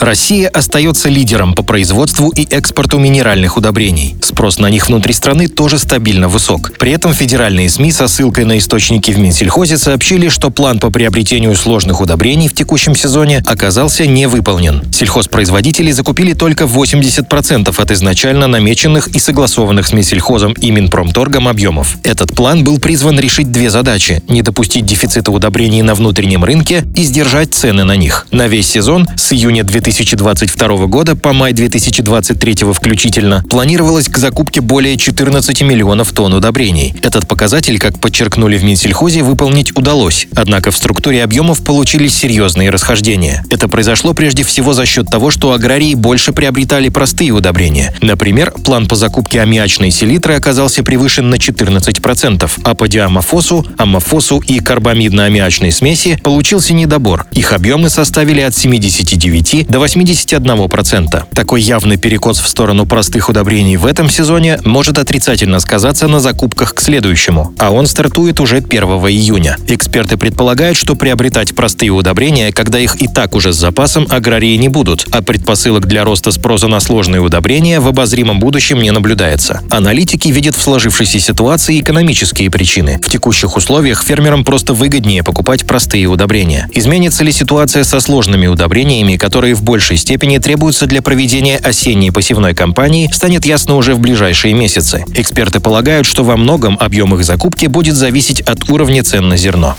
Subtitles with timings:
[0.00, 4.16] Россия остается лидером по производству и экспорту минеральных удобрений.
[4.22, 6.72] Спрос на них внутри страны тоже стабильно высок.
[6.78, 11.54] При этом федеральные СМИ со ссылкой на источники в Минсельхозе сообщили, что план по приобретению
[11.54, 14.82] сложных удобрений в текущем сезоне оказался не выполнен.
[14.90, 21.98] Сельхозпроизводители закупили только 80% от изначально намеченных и согласованных с Минсельхозом и Минпромторгом объемов.
[22.04, 27.04] Этот план был призван решить две задачи– не допустить дефицита удобрений на внутреннем рынке и
[27.04, 28.26] сдержать цены на них.
[28.30, 34.60] На весь сезон с июня 2000 2022 года по май 2023 включительно планировалось к закупке
[34.60, 36.94] более 14 миллионов тонн удобрений.
[37.02, 40.28] Этот показатель, как подчеркнули в Минсельхозе, выполнить удалось.
[40.36, 43.44] Однако в структуре объемов получились серьезные расхождения.
[43.50, 47.92] Это произошло прежде всего за счет того, что аграрии больше приобретали простые удобрения.
[48.00, 54.60] Например, план по закупке аммиачной селитры оказался превышен на 14%, а по диамофосу, аммофосу и
[54.60, 57.26] карбамидно-аммиачной смеси получился недобор.
[57.32, 61.24] Их объемы составили от 79 до 81%.
[61.34, 66.74] Такой явный перекос в сторону простых удобрений в этом сезоне может отрицательно сказаться на закупках
[66.74, 69.56] к следующему, а он стартует уже 1 июня.
[69.66, 74.68] Эксперты предполагают, что приобретать простые удобрения, когда их и так уже с запасом, аграрии не
[74.68, 79.62] будут, а предпосылок для роста спроса на сложные удобрения в обозримом будущем не наблюдается.
[79.70, 83.00] Аналитики видят в сложившейся ситуации экономические причины.
[83.02, 86.68] В текущих условиях фермерам просто выгоднее покупать простые удобрения.
[86.72, 92.54] Изменится ли ситуация со сложными удобрениями, которые в большей степени требуются для проведения осенней посевной
[92.54, 95.04] кампании, станет ясно уже в ближайшие месяцы.
[95.14, 99.76] Эксперты полагают, что во многом объем их закупки будет зависеть от уровня цен на зерно.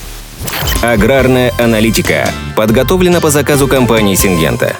[0.82, 4.78] Аграрная аналитика подготовлена по заказу компании «Сингента».